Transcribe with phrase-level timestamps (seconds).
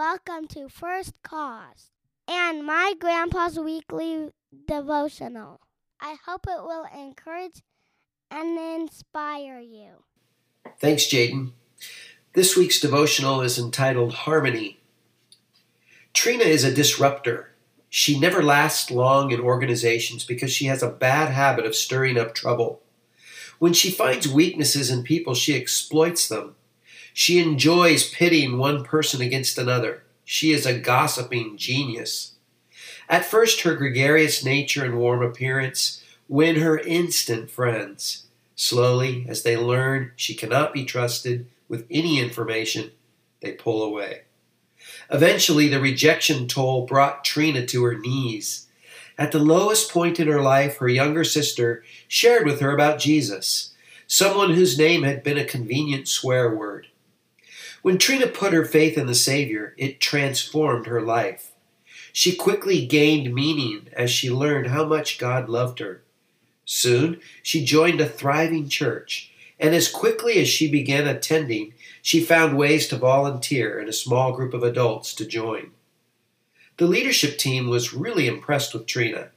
[0.00, 1.90] welcome to First Cause
[2.26, 4.30] and my grandpa's weekly
[4.66, 5.60] devotional.
[6.00, 7.60] I hope it will encourage
[8.30, 10.04] and inspire you.
[10.80, 11.52] Thanks, Jaden.
[12.32, 14.80] This week's devotional is entitled Harmony.
[16.14, 17.52] Trina is a disruptor.
[17.90, 22.34] She never lasts long in organizations because she has a bad habit of stirring up
[22.34, 22.80] trouble.
[23.58, 26.56] When she finds weaknesses in people, she exploits them.
[27.12, 30.04] She enjoys pitting one person against another.
[30.24, 32.34] She is a gossiping genius.
[33.08, 38.26] At first, her gregarious nature and warm appearance win her instant friends.
[38.54, 42.92] Slowly, as they learn she cannot be trusted with any information,
[43.40, 44.22] they pull away.
[45.10, 48.68] Eventually, the rejection toll brought Trina to her knees.
[49.18, 53.74] At the lowest point in her life, her younger sister shared with her about Jesus,
[54.06, 56.86] someone whose name had been a convenient swear word.
[57.82, 61.52] When Trina put her faith in the Savior, it transformed her life.
[62.12, 66.02] She quickly gained meaning as she learned how much God loved her.
[66.64, 72.56] Soon, she joined a thriving church, and as quickly as she began attending, she found
[72.56, 75.70] ways to volunteer and a small group of adults to join.
[76.76, 79.28] The leadership team was really impressed with Trina.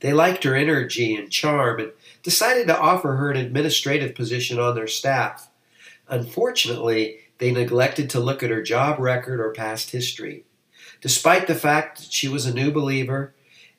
[0.00, 4.74] They liked her energy and charm and decided to offer her an administrative position on
[4.74, 5.48] their staff.
[6.08, 10.44] Unfortunately, they neglected to look at her job record or past history.
[11.00, 13.34] Despite the fact that she was a new believer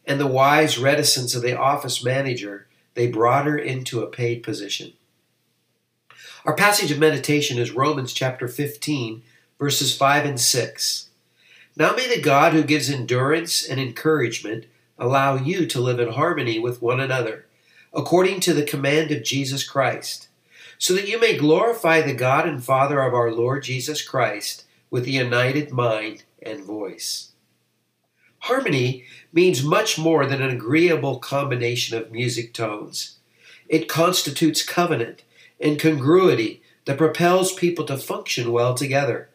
[0.06, 4.94] and the wise reticence of the office manager, they brought her into a paid position.
[6.46, 9.22] Our passage of meditation is Romans chapter 15,
[9.60, 11.10] verses 5 and 6.
[11.76, 14.66] Now may the God who gives endurance and encouragement
[14.98, 17.46] allow you to live in harmony with one another,
[17.94, 20.29] according to the command of Jesus Christ,
[20.80, 25.04] so that you may glorify the God and Father of our Lord Jesus Christ with
[25.06, 27.34] a united mind and voice.
[28.40, 29.04] Harmony
[29.34, 33.18] means much more than an agreeable combination of music tones.
[33.68, 35.24] It constitutes covenant
[35.60, 39.30] and congruity that propels people to function well together.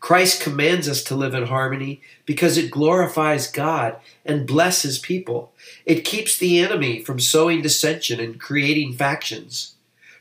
[0.00, 5.52] Christ commands us to live in harmony because it glorifies God and blesses people.
[5.86, 9.74] It keeps the enemy from sowing dissension and creating factions.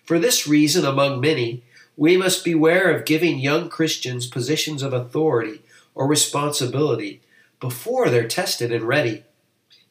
[0.08, 1.62] For this reason, among many,
[1.96, 5.62] we must beware of giving young Christians positions of authority
[5.94, 7.22] or responsibility
[7.60, 9.24] before they're tested and ready.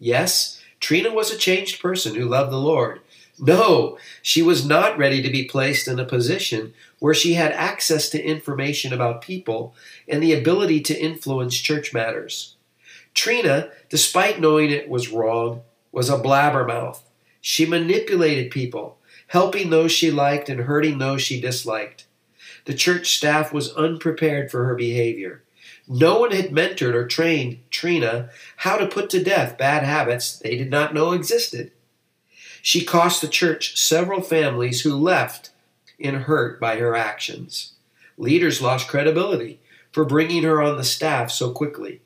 [0.01, 3.01] Yes, Trina was a changed person who loved the Lord,
[3.39, 8.09] no, she was not ready to be placed in a position where she had access
[8.11, 9.75] to information about people
[10.09, 12.57] and the ability to influence church matters.
[13.13, 15.63] Trina, despite knowing it was wrong,
[15.93, 17.01] was a blabbermouth.
[17.41, 18.96] She manipulated people,
[19.29, 22.07] helping those she liked and hurting those she disliked.
[22.65, 25.43] The church staff was unprepared for her behavior.
[25.89, 30.57] No one had mentored or trained Trina how to put to death bad habits they
[30.57, 31.71] did not know existed.
[32.61, 35.51] She cost the church several families who left
[35.99, 37.75] in hurt by her actions.
[38.19, 39.61] Leaders lost credibility
[39.93, 42.01] for bringing her on the staff so quickly.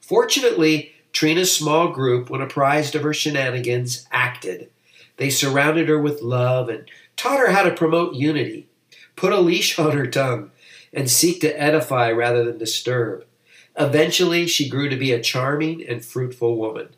[0.00, 4.70] Fortunately, Trina's small group, when apprised of her shenanigans, acted.
[5.16, 8.68] They surrounded her with love and taught her how to promote unity,
[9.16, 10.50] put a leash on her tongue,
[10.92, 13.24] and seek to edify rather than disturb.
[13.78, 16.88] Eventually, she grew to be a charming and fruitful woman.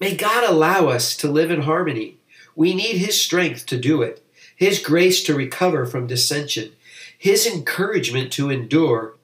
[0.00, 2.18] May God allow us to live in harmony.
[2.54, 6.72] We need His strength to do it, His grace to recover from dissension,
[7.18, 9.14] His encouragement to endure,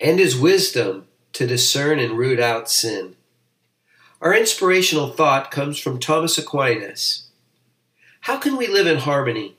[0.00, 3.16] and His wisdom to discern and root out sin.
[4.20, 7.25] Our inspirational thought comes from Thomas Aquinas.
[8.26, 9.56] How can we live in harmony?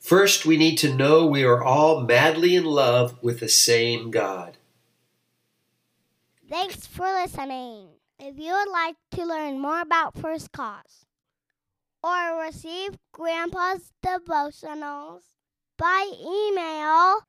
[0.00, 4.56] First, we need to know we are all madly in love with the same God.
[6.48, 7.88] Thanks for listening.
[8.18, 11.04] If you would like to learn more about First Cause
[12.02, 15.24] or receive Grandpa's devotionals
[15.76, 17.26] by email,